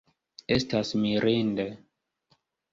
[0.55, 1.69] Estas mirinde!